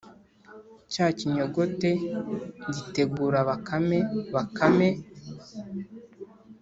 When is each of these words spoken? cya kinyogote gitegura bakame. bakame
cya 0.91 1.07
kinyogote 1.17 1.89
gitegura 2.73 3.39
bakame. 3.49 3.99
bakame 4.33 4.87